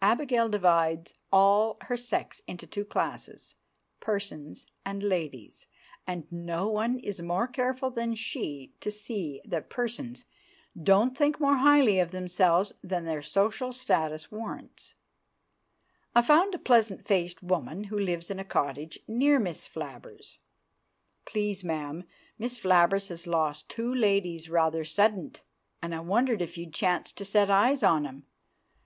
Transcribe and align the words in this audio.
Abigail 0.00 0.48
divides 0.48 1.12
all 1.30 1.76
her 1.82 1.98
sex 1.98 2.40
into 2.46 2.66
two 2.66 2.82
classes, 2.86 3.56
"persons" 4.00 4.64
and 4.86 5.02
"ladies," 5.02 5.66
and 6.06 6.24
no 6.32 6.66
one 6.66 6.98
is 7.00 7.20
more 7.20 7.46
careful 7.46 7.90
than 7.90 8.14
she 8.14 8.72
to 8.80 8.90
see 8.90 9.42
that 9.44 9.68
"persons" 9.68 10.24
don't 10.82 11.14
think 11.14 11.38
more 11.38 11.56
highly 11.58 11.98
of 12.00 12.10
themselves 12.10 12.72
than 12.82 13.04
their 13.04 13.20
social 13.20 13.70
status 13.70 14.32
warrants. 14.32 14.94
I 16.14 16.22
found 16.22 16.54
a 16.54 16.58
pleasant 16.58 17.06
faced 17.06 17.42
woman 17.42 17.84
who 17.84 17.98
lives 17.98 18.30
in 18.30 18.38
a 18.38 18.44
cottage 18.46 18.98
near 19.06 19.38
Miss 19.38 19.66
Flabbers. 19.68 20.38
"Please, 21.26 21.62
ma'am, 21.62 22.04
Miss 22.38 22.56
Flabbers 22.58 23.08
has 23.08 23.26
lost 23.26 23.68
two 23.68 23.94
ladies 23.94 24.48
rather 24.48 24.84
suddint, 24.84 25.42
and 25.82 25.94
I 25.94 26.00
wondered 26.00 26.40
if 26.40 26.56
you'd 26.56 26.72
chanced 26.72 27.18
to 27.18 27.26
set 27.26 27.50
eyes 27.50 27.82
on 27.82 28.06
'em? 28.06 28.24